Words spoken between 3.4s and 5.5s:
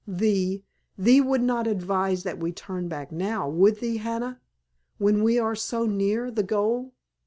would thee, Hannah? When we